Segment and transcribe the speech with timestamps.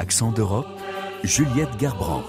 [0.00, 0.66] Accent d'Europe,
[1.24, 2.22] Juliette Garbrand.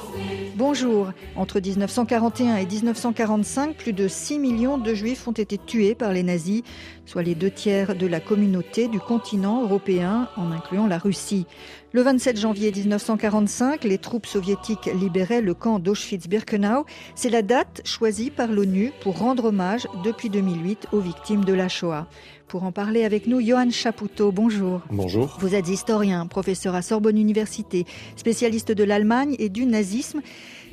[0.58, 1.14] Bonjour.
[1.38, 6.22] Entre 1941 et 1945, plus de 6 millions de juifs ont été tués par les
[6.22, 6.64] nazis,
[7.06, 11.48] soit les deux tiers de la communauté du continent européen, en incluant la Russie.
[11.94, 16.86] Le 27 janvier 1945, les troupes soviétiques libéraient le camp d'Auschwitz-Birkenau.
[17.16, 21.70] C'est la date choisie par l'ONU pour rendre hommage depuis 2008 aux victimes de la
[21.70, 22.08] Shoah.
[22.52, 24.82] Pour en parler avec nous, Johan Chapoutot, bonjour.
[24.92, 25.38] Bonjour.
[25.40, 27.86] Vous êtes historien, professeur à Sorbonne Université,
[28.18, 30.20] spécialiste de l'Allemagne et du nazisme.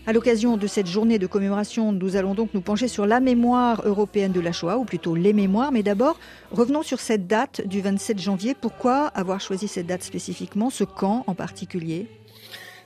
[0.04, 3.82] À l'occasion de cette journée de commémoration, nous allons donc nous pencher sur la mémoire
[3.84, 5.70] européenne de la Shoah, ou plutôt les mémoires.
[5.70, 6.18] Mais d'abord,
[6.50, 8.56] revenons sur cette date du 27 janvier.
[8.60, 12.08] Pourquoi avoir choisi cette date spécifiquement, ce camp en particulier?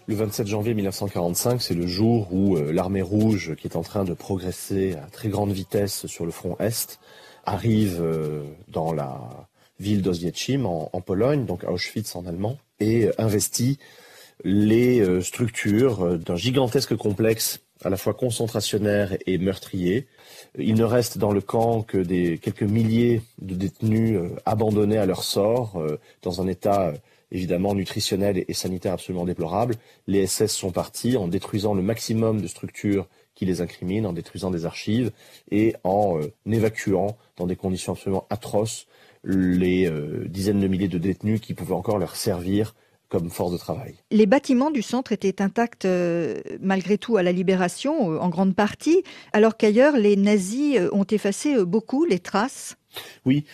[0.07, 4.05] Le 27 janvier 1945, c'est le jour où euh, l'armée rouge, qui est en train
[4.05, 7.01] de progresser à très grande vitesse sur le front Est,
[7.45, 13.79] arrive euh, dans la ville d'Oswiecim en, Pologne, donc Auschwitz en allemand, et investit
[14.45, 20.07] les euh, structures euh, d'un gigantesque complexe à la fois concentrationnaire et meurtrier.
[20.57, 25.07] Il ne reste dans le camp que des quelques milliers de détenus euh, abandonnés à
[25.07, 25.83] leur sort,
[26.23, 26.93] dans un état
[27.33, 29.75] évidemment nutritionnel et sanitaire absolument déplorable.
[30.07, 34.51] Les SS sont partis en détruisant le maximum de structures qui les incriminent, en détruisant
[34.51, 35.11] des archives
[35.51, 38.87] et en évacuant dans des conditions absolument atroces
[39.25, 39.91] les
[40.29, 42.75] dizaines de milliers de détenus qui pouvaient encore leur servir
[43.13, 43.95] comme force de travail.
[44.11, 48.55] Les bâtiments du centre étaient intacts euh, malgré tout à la libération, euh, en grande
[48.55, 52.79] partie, alors qu'ailleurs les nazis euh, ont effacé beaucoup les traces.
[53.27, 53.45] Oui.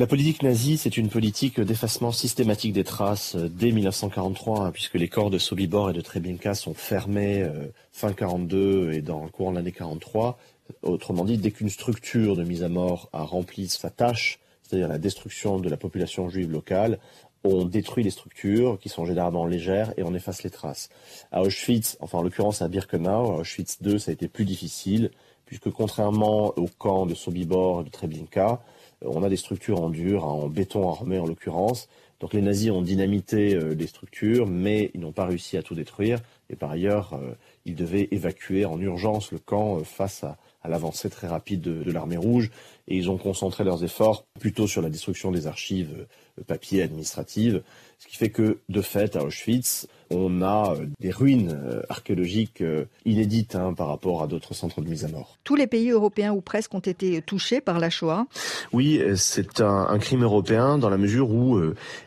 [0.00, 5.08] La politique nazie, c'est une politique d'effacement systématique des traces dès 1943, hein, puisque les
[5.08, 7.46] corps de Sobibor et de Treblinka sont fermés
[7.92, 10.38] fin 42 et dans le courant de l'année 43.
[10.80, 14.96] Autrement dit, dès qu'une structure de mise à mort a rempli sa tâche, c'est-à-dire la
[14.96, 16.98] destruction de la population juive locale,
[17.44, 20.88] on détruit les structures qui sont généralement légères et on efface les traces.
[21.30, 25.10] À Auschwitz, enfin en l'occurrence à Birkenau, à Auschwitz II, ça a été plus difficile
[25.44, 29.90] puisque contrairement au camp de Sobibor et de Treblinka, euh, on a des structures en
[29.90, 31.88] dur, en béton armé en l'occurrence.
[32.20, 35.74] Donc les nazis ont dynamité euh, les structures, mais ils n'ont pas réussi à tout
[35.74, 36.18] détruire.
[36.50, 37.32] Et par ailleurs, euh,
[37.64, 40.36] ils devaient évacuer en urgence le camp face à,
[40.68, 42.50] l'avancée très rapide de l'armée rouge.
[42.88, 46.06] Et ils ont concentré leurs efforts plutôt sur la destruction des archives
[46.46, 47.62] papier administrative,
[47.98, 52.60] ce qui fait que, de fait, à Auschwitz, on a euh, des ruines euh, archéologiques
[52.60, 55.38] euh, inédites hein, par rapport à d'autres centres de mise à mort.
[55.44, 58.26] Tous les pays européens ou presque ont été touchés par la Shoah
[58.72, 61.60] Oui, c'est un, un, crime européen dans la mesure où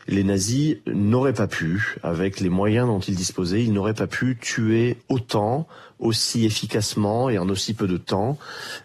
[0.08, 4.36] les nazis n'auraient pas pu, avec les moyens dont ils disposaient, ils n'auraient pas pu
[4.40, 5.66] tuer autant
[5.98, 8.38] aussi efficacement et en aussi peu de temps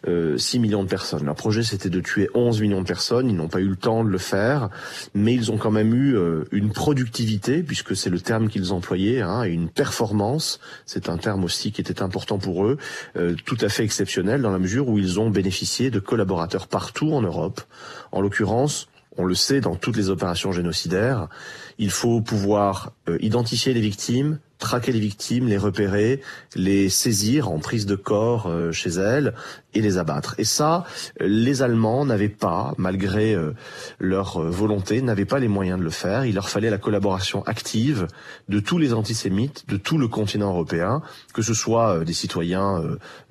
[0.07, 1.25] euh, 6 millions de personnes.
[1.25, 4.03] Leur projet c'était de tuer 11 millions de personnes, ils n'ont pas eu le temps
[4.03, 4.69] de le faire,
[5.13, 9.21] mais ils ont quand même eu euh, une productivité, puisque c'est le terme qu'ils employaient,
[9.21, 12.77] hein, et une performance, c'est un terme aussi qui était important pour eux,
[13.17, 17.13] euh, tout à fait exceptionnel dans la mesure où ils ont bénéficié de collaborateurs partout
[17.13, 17.61] en Europe.
[18.11, 18.87] En l'occurrence,
[19.17, 21.27] on le sait dans toutes les opérations génocidaires,
[21.79, 26.21] il faut pouvoir euh, identifier les victimes, traquer les victimes, les repérer,
[26.53, 29.33] les saisir en prise de corps euh, chez elles
[29.73, 30.35] et les abattre.
[30.37, 30.83] Et ça,
[31.19, 33.53] les Allemands n'avaient pas, malgré euh,
[33.99, 36.25] leur euh, volonté, n'avaient pas les moyens de le faire.
[36.25, 38.07] Il leur fallait la collaboration active
[38.49, 41.01] de tous les antisémites, de tout le continent européen,
[41.33, 42.83] que ce soit des citoyens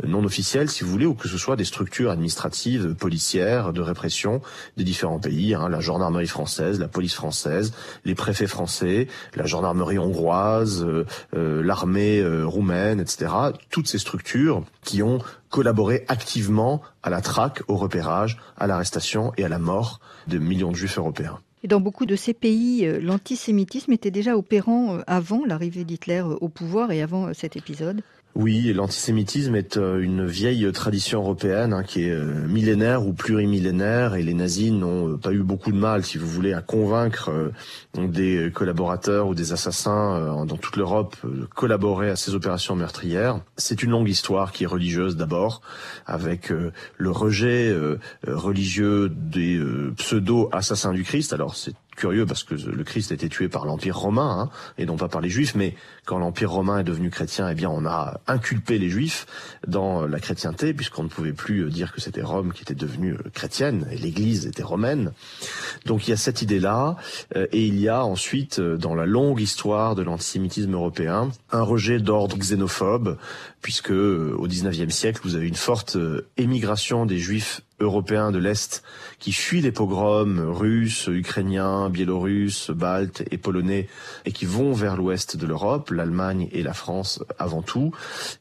[0.07, 4.41] non officiels, si vous voulez, ou que ce soit des structures administratives, policières, de répression
[4.77, 7.73] des différents pays, hein, la gendarmerie française, la police française,
[8.05, 13.33] les préfets français, la gendarmerie hongroise, euh, l'armée euh, roumaine, etc.
[13.71, 15.19] Toutes ces structures qui ont
[15.51, 20.71] collaboré activement à la traque, au repérage, à l'arrestation et à la mort de millions
[20.71, 21.39] de juifs européens.
[21.65, 26.49] Et dans beaucoup de ces pays, euh, l'antisémitisme était déjà opérant avant l'arrivée d'Hitler au
[26.49, 28.03] pouvoir et avant cet épisode
[28.35, 34.15] oui, l'antisémitisme est euh, une vieille tradition européenne hein, qui est euh, millénaire ou plurimillénaire
[34.15, 37.51] et les nazis n'ont euh, pas eu beaucoup de mal, si vous voulez, à convaincre
[37.97, 43.41] des collaborateurs ou des assassins dans toute l'Europe de collaborer à ces opérations meurtrières.
[43.57, 45.63] C'est une longue histoire qui est religieuse d'abord,
[46.07, 47.75] avec le rejet
[48.27, 49.61] religieux des
[49.97, 51.33] pseudo-assassins du Christ.
[51.33, 54.87] Alors c'est curieux parce que le Christ a été tué par l'Empire romain hein, et
[54.87, 55.75] non pas par les Juifs, mais
[56.09, 59.27] quand l'Empire romain est devenu chrétien, eh bien on a inculpé les Juifs
[59.67, 63.29] dans la chrétienté puisqu'on ne pouvait plus dire que c'était Rome qui était devenue euh,
[63.35, 65.13] chrétienne et l'Église était romaine.
[65.85, 66.97] Donc il y a cette idée-là
[67.37, 71.63] euh, et il y a ensuite euh, dans la longue histoire de l'antisémitisme européen un
[71.63, 73.19] rejet d'ordre xénophobe
[73.61, 75.99] puisque au XIXe siècle vous avez une forte
[76.39, 78.83] émigration des Juifs européens de l'Est
[79.19, 83.89] qui fuient les pogroms russes, ukrainiens, biélorusses, baltes et polonais
[84.25, 87.93] et qui vont vers l'ouest de l'Europe, l'Allemagne et la France avant tout.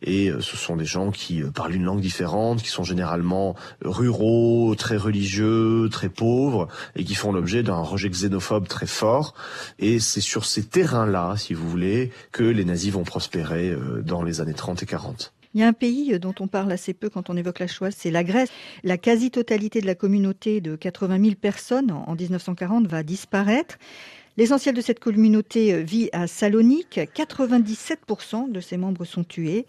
[0.01, 3.56] Et euh, ce sont des gens qui euh, parlent une langue différente, qui sont généralement
[3.83, 9.33] ruraux, très religieux, très pauvres et qui font l'objet d'un rejet xénophobe très fort.
[9.80, 14.24] Et c'est sur ces terrains-là, si vous voulez, que les nazis vont prospérer euh, dans
[14.24, 15.33] les années 30 et 40.
[15.54, 17.89] Il y a un pays dont on parle assez peu quand on évoque la Shoah,
[17.92, 18.50] c'est la Grèce.
[18.83, 23.77] La quasi-totalité de la communauté de 80 000 personnes en 1940 va disparaître.
[24.38, 27.00] L'essentiel de cette communauté euh, vit à Salonique.
[27.16, 29.66] 97% de ses membres sont tués.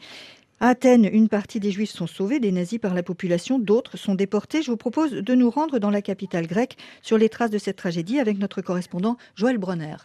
[0.60, 4.14] À Athènes, une partie des Juifs sont sauvés des nazis par la population, d'autres sont
[4.14, 4.60] déportés.
[4.60, 7.76] Je vous propose de nous rendre dans la capitale grecque sur les traces de cette
[7.76, 9.96] tragédie avec notre correspondant Joël Bronner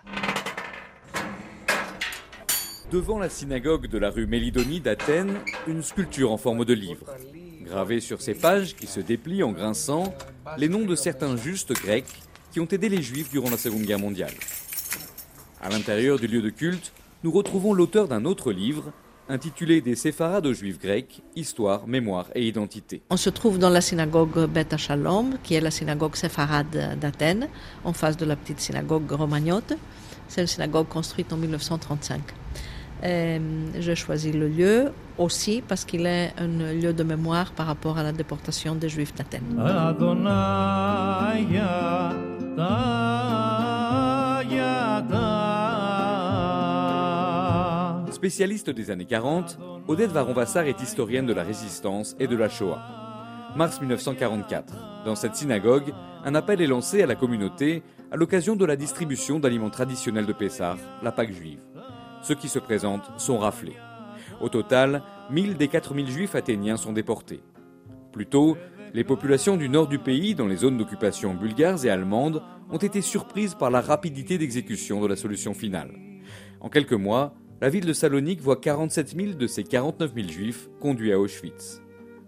[2.93, 7.07] devant la synagogue de la rue Mélidonie d'Athènes, une sculpture en forme de livre.
[7.63, 10.13] Gravée sur ces pages qui se déplient en grinçant,
[10.59, 12.21] les noms de certains justes grecs
[12.53, 14.31] qui ont aidé les juifs durant la Seconde Guerre mondiale.
[15.59, 18.91] À l'intérieur du lieu de culte, nous retrouvons l'auteur d'un autre livre
[19.27, 23.01] intitulé Des séfarades aux juifs grecs, histoire, mémoire et identité.
[23.09, 27.47] On se trouve dans la synagogue Beth Shalom, qui est la synagogue séfarade d'Athènes,
[27.85, 29.73] en face de la petite synagogue romagnote.
[30.27, 32.21] C'est une synagogue construite en 1935.
[33.03, 33.39] Euh,
[33.79, 38.03] j'ai choisi le lieu aussi parce qu'il est un lieu de mémoire par rapport à
[38.03, 39.57] la déportation des Juifs d'Athènes.
[48.11, 52.81] Spécialiste des années 40, Odette Varon-Vassar est historienne de la résistance et de la Shoah.
[53.55, 55.03] Mars 1944.
[55.05, 59.39] Dans cette synagogue, un appel est lancé à la communauté à l'occasion de la distribution
[59.39, 61.59] d'aliments traditionnels de Pessah, la Pâque juive
[62.23, 63.77] ceux qui se présentent sont raflés.
[64.41, 67.43] Au total, 1000 des 4000 juifs athéniens sont déportés.
[68.11, 68.57] Plus tôt,
[68.93, 73.01] les populations du nord du pays, dans les zones d'occupation bulgares et allemandes, ont été
[73.01, 75.91] surprises par la rapidité d'exécution de la solution finale.
[76.61, 80.69] En quelques mois, la ville de Salonique voit 47 000 de ses 49 000 juifs
[80.79, 81.81] conduits à Auschwitz.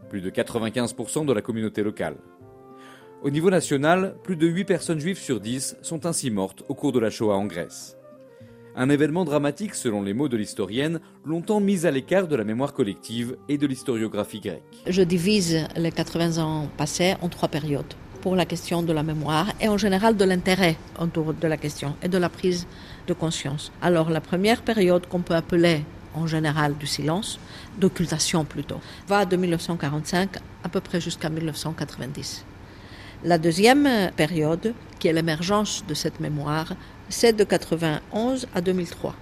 [0.10, 2.18] Plus de 95% de la communauté locale.
[3.22, 6.92] Au niveau national, plus de 8 personnes juives sur 10 sont ainsi mortes au cours
[6.92, 7.98] de la Shoah en Grèce.
[8.78, 12.74] Un événement dramatique, selon les mots de l'historienne, longtemps mis à l'écart de la mémoire
[12.74, 14.64] collective et de l'historiographie grecque.
[14.86, 19.48] Je divise les 80 ans passés en trois périodes pour la question de la mémoire
[19.62, 22.68] et en général de l'intérêt autour de la question et de la prise
[23.08, 23.72] de conscience.
[23.82, 27.40] Alors la première période qu'on peut appeler en général du silence,
[27.78, 30.32] d'occultation plutôt, va de 1945
[30.66, 32.44] à peu près jusqu'à 1990.
[33.24, 36.74] La deuxième période, qui est l'émergence de cette mémoire,
[37.10, 39.16] c'est de 91 à 2003.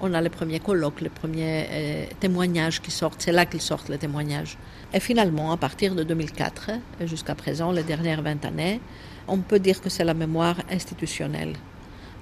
[0.00, 3.88] On a les premiers colloques, les premiers euh, témoignages qui sortent, c'est là qu'ils sortent
[3.88, 4.58] les témoignages.
[4.92, 6.70] Et finalement, à partir de 2004
[7.04, 8.80] jusqu'à présent, les dernières 20 années,
[9.26, 11.54] on peut dire que c'est la mémoire institutionnelle.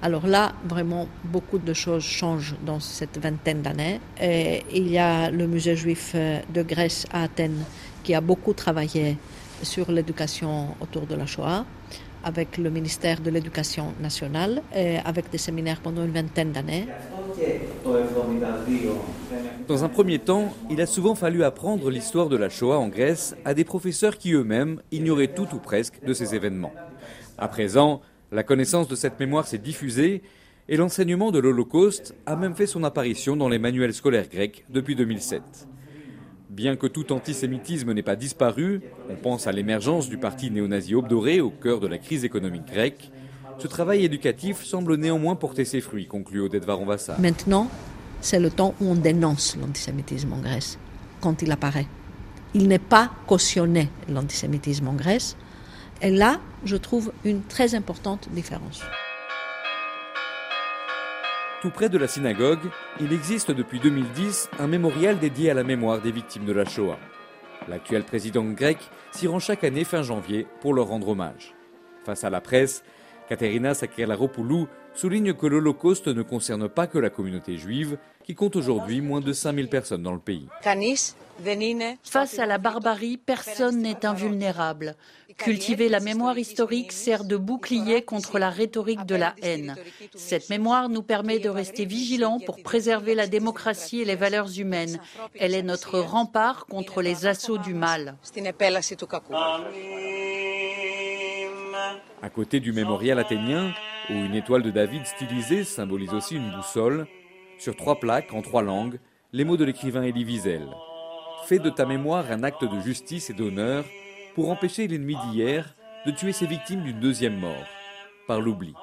[0.02, 4.00] Alors là, vraiment, beaucoup de choses changent dans cette vingtaine d'années.
[4.20, 7.64] Et il y a le musée juif de Grèce à Athènes
[8.02, 9.16] qui a beaucoup travaillé
[9.62, 11.64] sur l'éducation autour de la Shoah
[12.24, 16.86] avec le ministère de l'Éducation nationale, et avec des séminaires pendant une vingtaine d'années.
[19.68, 23.34] Dans un premier temps, il a souvent fallu apprendre l'histoire de la Shoah en Grèce
[23.44, 26.72] à des professeurs qui eux-mêmes ignoraient tout ou presque de ces événements.
[27.38, 28.00] À présent,
[28.30, 30.22] la connaissance de cette mémoire s'est diffusée
[30.68, 34.94] et l'enseignement de l'Holocauste a même fait son apparition dans les manuels scolaires grecs depuis
[34.94, 35.42] 2007.
[36.52, 41.40] Bien que tout antisémitisme n'ait pas disparu, on pense à l'émergence du parti néo-nazi Obdoré
[41.40, 43.10] au cœur de la crise économique grecque,
[43.56, 47.18] ce travail éducatif semble néanmoins porter ses fruits, conclut Odette Varon-Vassar.
[47.18, 47.70] Maintenant,
[48.20, 50.78] c'est le temps où on dénonce l'antisémitisme en Grèce,
[51.22, 51.86] quand il apparaît.
[52.52, 55.38] Il n'est pas cautionné l'antisémitisme en Grèce,
[56.02, 58.82] et là, je trouve une très importante différence.
[61.62, 66.00] Tout près de la synagogue, il existe depuis 2010 un mémorial dédié à la mémoire
[66.00, 66.98] des victimes de la Shoah.
[67.68, 68.78] L'actuel président grec
[69.12, 71.54] s'y rend chaque année fin janvier pour leur rendre hommage.
[72.04, 72.82] Face à la presse,
[73.28, 79.00] Katerina Sakelaropoulou souligne que l'Holocauste ne concerne pas que la communauté juive, qui compte aujourd'hui
[79.00, 80.46] moins de 5000 personnes dans le pays.
[82.04, 84.94] Face à la barbarie, personne n'est invulnérable.
[85.38, 89.74] Cultiver la mémoire historique sert de bouclier contre la rhétorique de la haine.
[90.14, 95.00] Cette mémoire nous permet de rester vigilants pour préserver la démocratie et les valeurs humaines.
[95.38, 98.16] Elle est notre rempart contre les assauts du mal.
[102.22, 103.72] À côté du mémorial athénien,
[104.10, 107.06] où une étoile de David stylisée symbolise aussi une boussole,
[107.58, 108.98] sur trois plaques en trois langues,
[109.32, 110.66] les mots de l'écrivain Elie Wiesel.
[111.46, 113.84] Fais de ta mémoire un acte de justice et d'honneur,
[114.34, 115.74] pour empêcher l'ennemi d'hier
[116.06, 117.66] de tuer ses victimes d'une deuxième mort,
[118.26, 118.74] par l'oubli.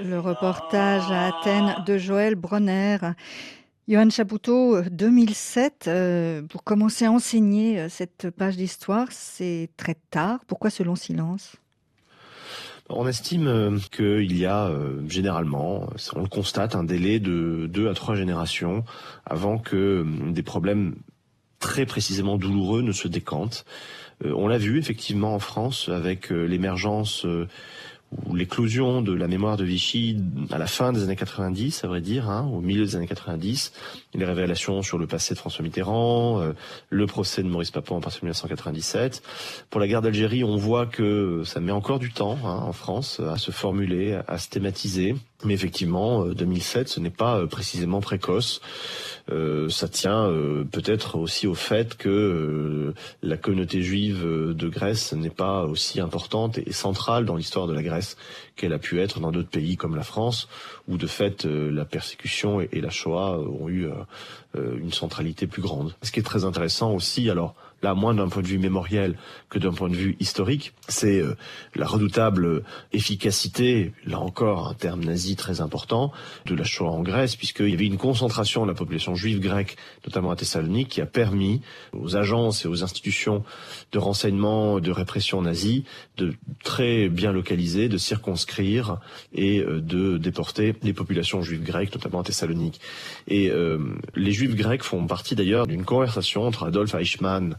[0.00, 2.98] Le reportage à Athènes de Joël Bronner.
[3.88, 10.40] Johan Chapoutot, 2007, euh, pour commencer à enseigner euh, cette page d'histoire, c'est très tard.
[10.48, 11.54] Pourquoi ce long silence?
[12.88, 14.72] On estime euh, qu'il y a
[15.06, 18.82] généralement, on le constate, un délai de deux à trois générations
[19.24, 20.96] avant que des problèmes
[21.60, 23.64] très précisément douloureux ne se décantent.
[24.24, 27.24] on l'a vu effectivement en France avec l'émergence
[28.26, 30.16] ou l'éclosion de la mémoire de Vichy
[30.50, 33.72] à la fin des années 90, à vrai dire, hein, au milieu des années 90,
[34.14, 36.52] les révélations sur le passé de François Mitterrand, euh,
[36.88, 39.22] le procès de Maurice Papon en partir de 1997.
[39.70, 43.20] Pour la guerre d'Algérie, on voit que ça met encore du temps hein, en France
[43.20, 45.14] à se formuler, à se thématiser.
[45.44, 48.62] Mais effectivement, 2007, euh, ce n'est pas euh, précisément précoce.
[49.30, 50.32] Euh, ça tient
[50.70, 56.72] peut-être aussi au fait que la communauté juive de Grèce n'est pas aussi importante et
[56.72, 58.16] centrale dans l'histoire de la Grèce
[58.54, 60.48] qu'elle a pu être dans d'autres pays comme la France,
[60.88, 63.88] où de fait la persécution et, la Shoah ont eu
[64.54, 65.94] une centralité plus grande.
[66.02, 69.16] Ce qui est très intéressant aussi, alors là moins d'un point de vue mémoriel
[69.48, 71.36] que d'un point de vue historique, c'est euh,
[71.74, 76.12] la redoutable efficacité, là encore un terme nazi très important,
[76.46, 79.76] de la Shoah en Grèce, puisqu'il y avait une concentration de la population juive grecque,
[80.06, 81.60] notamment à Thessalonique, qui a permis
[81.92, 83.44] aux agences et aux institutions
[83.92, 85.84] de renseignement, de répression nazie,
[86.16, 88.98] de très bien localiser, de circonscrire
[89.32, 92.80] et euh, de déporter les populations juives grecques, notamment à Thessalonique.
[93.28, 93.78] Et euh,
[94.14, 97.56] les juifs grecs font partie d'ailleurs d'une conversation entre Adolf Eichmann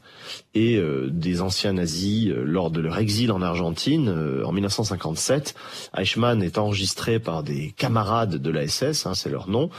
[0.53, 5.55] et euh, des anciens nazis euh, lors de leur exil en Argentine euh, en 1957.
[5.95, 9.69] Eichmann est enregistré par des camarades de la SS, hein, c'est leur nom,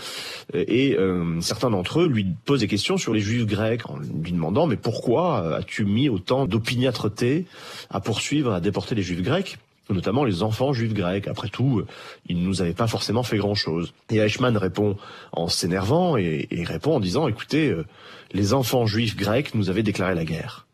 [0.54, 0.97] et
[1.40, 4.76] certains d'entre eux lui posent des questions sur les juifs grecs en lui demandant mais
[4.76, 7.47] pourquoi as-tu mis autant d'opiniâtreté
[7.90, 9.58] à poursuivre, à déporter les juifs grecs?
[9.90, 11.28] Notamment les enfants juifs grecs.
[11.28, 11.83] Après tout,
[12.26, 13.92] ils ne nous avaient pas forcément fait grand-chose.
[14.11, 14.97] Et Eichmann répond
[15.33, 17.75] en s'énervant et, et, répond en disant, écoutez,
[18.33, 20.66] les enfants juifs grecs nous avaient déclaré la guerre.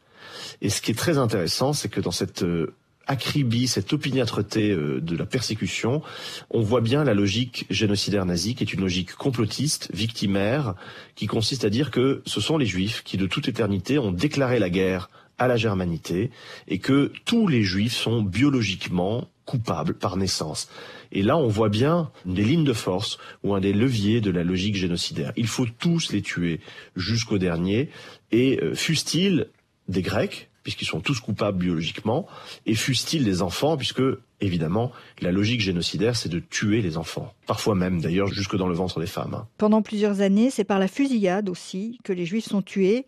[0.61, 2.75] Et ce qui est très intéressant, c'est que dans cette euh,
[3.07, 6.03] acribie, cette opiniâtreté euh, de la persécution,
[6.51, 10.75] on voit bien la logique génocidaire nazie, qui est une logique complotiste, victimaire,
[11.15, 14.59] qui consiste à dire que ce sont les juifs qui, de toute éternité, ont déclaré
[14.59, 16.31] la guerre à la germanité,
[16.69, 20.69] et que tous les juifs sont biologiquement coupables par naissance.
[21.13, 24.43] Et là, on voit bien des lignes de force ou un des leviers de la
[24.43, 25.33] logique génocidaire.
[25.37, 26.61] Il faut tous les tuer
[26.97, 27.91] jusqu'au dernier,
[28.33, 29.49] et euh, fussent-ils
[29.89, 32.27] des Grecs, puisqu'ils sont tous coupables biologiquement,
[32.65, 34.03] et fussent-ils des enfants, puisque,
[34.41, 37.35] évidemment, la logique génocidaire, c'est de tuer les enfants.
[37.47, 39.35] Parfois même, d'ailleurs, jusque dans le ventre des femmes.
[39.35, 39.47] Hein.
[39.59, 43.05] Pendant plusieurs années, c'est par la fusillade aussi que les Juifs sont tués.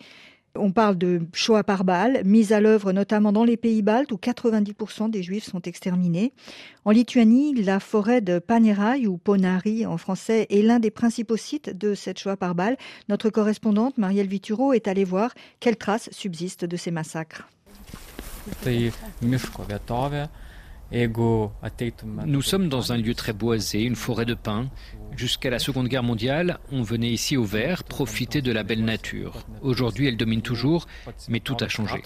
[0.58, 4.16] On parle de Shoah par balle, mise à l'œuvre notamment dans les pays baltes où
[4.16, 6.32] 90% des juifs sont exterminés.
[6.84, 11.76] En Lituanie, la forêt de Panerai ou Ponari en français est l'un des principaux sites
[11.76, 12.76] de cette Shoah par balle.
[13.08, 17.48] Notre correspondante Marielle Vituro est allée voir quelles traces subsistent de ces massacres.
[20.92, 24.68] Nous sommes dans un lieu très boisé, une forêt de pins.
[25.16, 29.44] Jusqu'à la Seconde Guerre mondiale, on venait ici au vert, profiter de la belle nature.
[29.62, 30.86] Aujourd'hui, elle domine toujours,
[31.28, 32.02] mais tout a changé.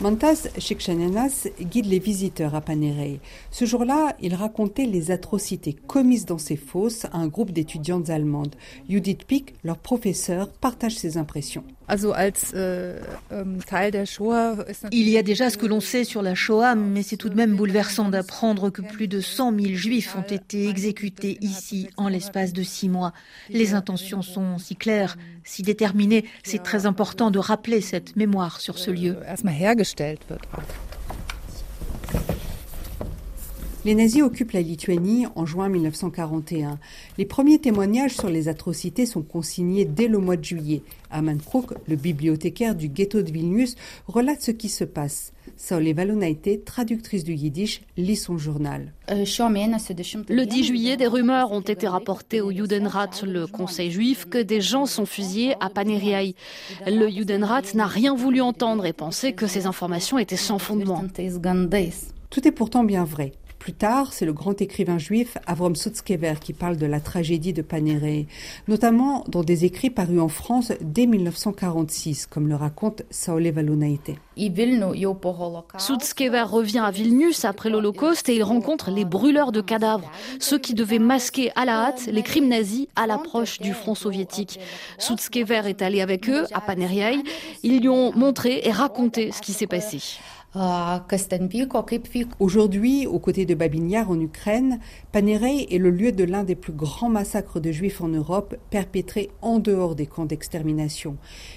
[0.00, 3.20] Mantas Shekshanenas guide les visiteurs à Panerei.
[3.52, 8.56] Ce jour-là, il racontait les atrocités commises dans ces fosses à un groupe d'étudiantes allemandes.
[8.88, 11.62] Judith Pick, leur professeur, partage ses impressions.
[11.88, 12.32] Äh,
[13.30, 13.58] ähm,
[14.90, 17.34] il y a déjà ce que l'on sait sur la Shoah, mais c'est tout de
[17.34, 22.52] même bouleversant d'apprendre que plus de 100 000 juifs ont été exécutés ici en l'espace
[22.52, 23.12] de six mois.
[23.50, 28.78] Les intentions sont si claires, si déterminées, c'est très important de rappeler cette mémoire sur
[28.78, 29.18] ce lieu.
[33.84, 36.78] Les nazis occupent la Lituanie en juin 1941.
[37.18, 40.80] Les premiers témoignages sur les atrocités sont consignés dès le mois de juillet.
[41.10, 43.76] Aman Kruk, le bibliothécaire du ghetto de Vilnius,
[44.08, 45.34] relate ce qui se passe.
[45.58, 48.90] Saule Valonaite, traductrice du yiddish, lit son journal.
[49.06, 54.62] Le 10 juillet, des rumeurs ont été rapportées au Judenrat, le conseil juif, que des
[54.62, 56.36] gens sont fusillés à Paneriai.
[56.86, 61.04] Le Judenrat n'a rien voulu entendre et pensait que ces informations étaient sans fondement.
[62.30, 63.32] Tout est pourtant bien vrai.
[63.64, 67.62] Plus tard, c'est le grand écrivain juif Avram Sutzkever qui parle de la tragédie de
[67.62, 68.26] Panéré,
[68.68, 74.10] notamment dans des écrits parus en France dès 1946, comme le raconte Saole Valunaite.
[75.78, 80.74] Sutzkever revient à Vilnius après l'Holocauste et il rencontre les brûleurs de cadavres, ceux qui
[80.74, 84.60] devaient masquer à la hâte les crimes nazis à l'approche du front soviétique.
[84.98, 87.22] Sutzkever est allé avec eux à Paneriai.
[87.62, 90.18] Ils lui ont montré et raconté ce qui s'est passé.
[92.38, 94.78] Aujourd'hui, aux côtés de Babin en Ukraine,
[95.10, 99.30] Panerei est le lieu de l'un des plus grands massacres de juifs en Europe perpétrés
[99.42, 101.16] en dehors des camps d'extermination.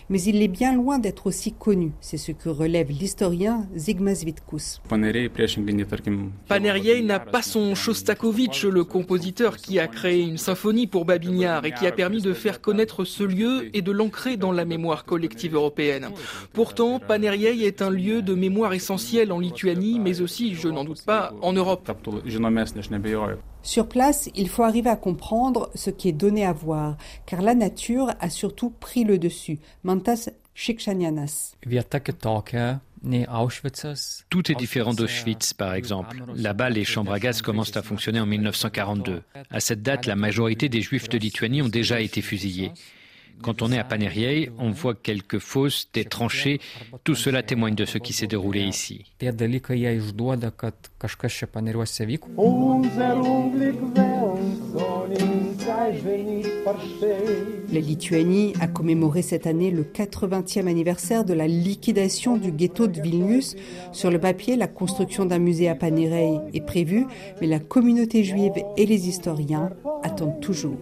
[0.10, 4.82] Mais il est bien loin d'être aussi connu, c'est ce que relève l'historien Zygmas Vitkus.
[6.48, 11.72] Panerei n'a pas son Shostakovich, le compositeur qui a créé une symphonie pour Babin et
[11.72, 15.54] qui a permis de faire connaître ce lieu et de l'ancrer dans la mémoire collective
[15.54, 16.10] européenne.
[16.54, 20.86] Pourtant, Panerei est un lieu de mémoire essentiel essentiel en Lituanie, mais aussi, je n'en
[20.86, 21.91] doute pas, en Europe.
[23.62, 27.53] Sur place, il faut arriver à comprendre ce qui est donné à voir, car la
[27.53, 29.60] nature a surtout pris le dessus.
[29.84, 31.56] Mantas Shikshanianas.
[34.29, 36.24] Tout est différent d'Auschwitz, par exemple.
[36.36, 39.22] Là-bas, les chambres à gaz commencent à fonctionner en 1942.
[39.51, 42.72] À cette date, la majorité des Juifs de Lituanie ont déjà été fusillés.
[43.41, 46.60] Quand on est à Paneriei, on voit quelques fosses, des tranchées.
[47.03, 49.06] Tout cela témoigne de ce qui s'est déroulé ici.
[57.72, 63.01] La Lituanie a commémoré cette année le 80e anniversaire de la liquidation du ghetto de
[63.01, 63.56] Vilnius.
[63.91, 67.06] Sur le papier, la construction d'un musée à Panerei est prévue,
[67.39, 69.70] mais la communauté juive et les historiens
[70.03, 70.77] attendent toujours.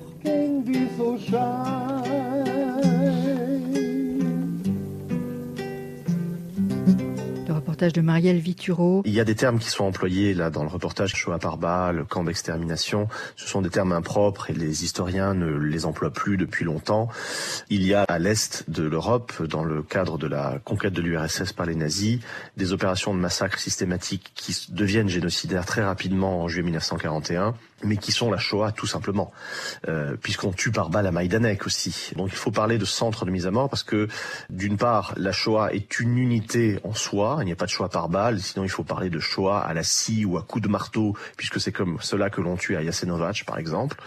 [9.06, 12.06] Il y a des termes qui sont employés là dans le reportage Shoah par balle,
[12.06, 13.08] camp d'extermination.
[13.36, 17.10] Ce sont des termes impropres et les historiens ne les emploient plus depuis longtemps.
[17.70, 21.54] Il y a à l'est de l'Europe, dans le cadre de la conquête de l'URSS
[21.54, 22.20] par les nazis,
[22.58, 28.12] des opérations de massacre systématiques qui deviennent génocidaires très rapidement en juillet 1941 mais qui
[28.12, 29.32] sont la Shoah tout simplement,
[29.88, 32.12] euh, puisqu'on tue par balle à Maïdanek aussi.
[32.15, 34.08] Donc il faut parler de centre de mise à mort parce que
[34.50, 37.89] d'une part la Shoah est une unité en soi, il n'y a pas de Shoah
[37.89, 40.67] par balle, sinon il faut parler de Shoah à la scie ou à coup de
[40.67, 43.98] marteau, puisque c'est comme cela que l'on tue à Jasenovac par exemple.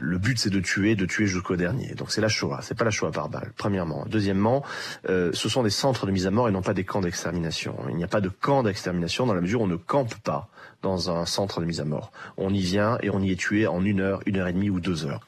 [0.00, 1.94] Le but c'est de tuer, de tuer jusqu'au dernier.
[1.94, 3.52] Donc c'est la Shoah, c'est pas la Shoah par balle.
[3.56, 4.64] Premièrement, deuxièmement,
[5.08, 7.74] euh, ce sont des centres de mise à mort et non pas des camps d'extermination.
[7.88, 10.48] Il n'y a pas de camp d'extermination dans la mesure où on ne campe pas
[10.82, 12.12] dans un centre de mise à mort.
[12.36, 14.70] On y vient et on y est tué en une heure, une heure et demie
[14.70, 15.26] ou deux heures.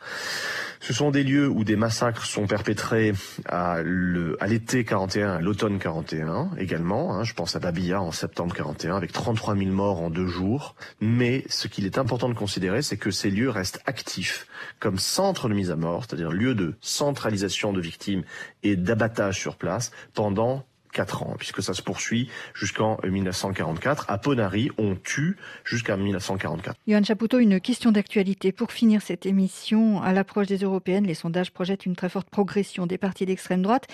[0.83, 3.13] Ce sont des lieux où des massacres sont perpétrés
[3.45, 7.15] à l'été 41, à l'automne 41 également.
[7.15, 7.23] Hein.
[7.23, 10.75] je pense à Babilla en septembre 41 avec 33 000 morts en deux jours.
[11.01, 14.47] Mais ce qu'il est important de considérer, c'est que ces lieux restent actifs
[14.79, 18.25] comme centre de mise à mort, c'est-à-dire lieu de centralisation de victimes
[18.63, 24.07] et d'abattage sur place pendant 4 ans, puisque ça se poursuit jusqu'en 1944.
[24.09, 26.77] À Ponari, on tue jusqu'à 1944.
[26.87, 28.53] Johan Chapoutot, une question d'actualité.
[28.53, 32.87] Pour finir cette émission, à l'approche des européennes, les sondages projettent une très forte progression
[32.87, 33.87] des partis d'extrême droite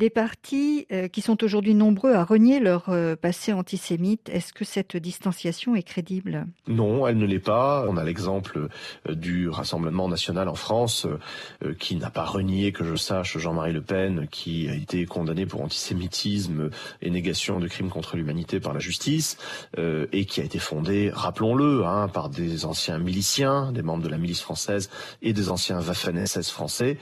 [0.00, 4.30] des partis euh, qui sont aujourd'hui nombreux à renier leur euh, passé antisémite.
[4.30, 6.46] Est-ce que cette distanciation est crédible?
[6.66, 7.84] Non, elle ne l'est pas.
[7.86, 8.68] On a l'exemple
[9.08, 11.06] euh, du Rassemblement national en France
[11.78, 15.60] qui n'a pas renié, que je sache, Jean-Marie Le Pen, qui a été condamné pour
[15.60, 16.70] antisémitisme
[17.02, 19.36] et négation de crimes contre l'humanité par la justice
[19.76, 24.16] et qui a été fondé, rappelons-le, hein, par des anciens miliciens, des membres de la
[24.16, 24.88] milice française
[25.20, 26.96] et des anciens Waffen-SS français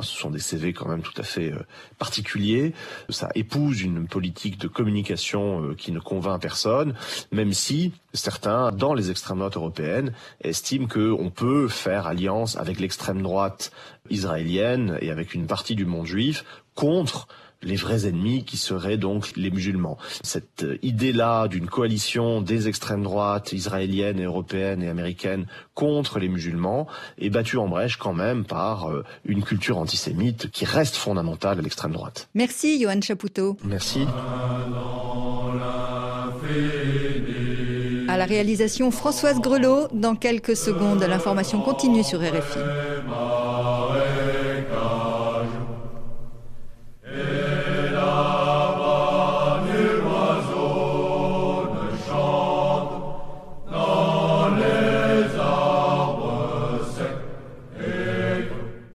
[0.00, 1.58] Ce sont des CV quand même tout à fait euh,
[1.98, 2.72] particuliers.
[3.08, 6.94] Ça épouse une politique de communication euh, qui ne convainc personne,
[7.30, 13.22] même si certains, dans les extrêmes droites européennes, estiment qu'on peut faire alliance avec l'extrême
[13.22, 13.72] droite
[14.10, 17.28] israélienne et avec une partie du monde juif contre
[17.62, 19.98] les vrais ennemis qui seraient donc les musulmans.
[20.22, 26.86] Cette euh, idée-là d'une coalition des extrêmes droites israéliennes, européennes et américaines contre les musulmans
[27.18, 31.62] est battue en brèche quand même par euh, une culture antisémite qui reste fondamentale à
[31.62, 32.28] l'extrême droite.
[32.34, 33.56] Merci Johan Chapoutot.
[33.64, 34.06] Merci.
[38.08, 42.58] À la réalisation Françoise Grelot, dans quelques secondes, l'information continue sur RFI.